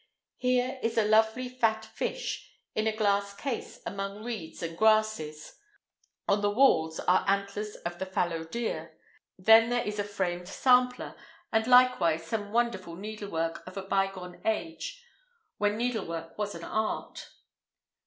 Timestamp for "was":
16.35-16.55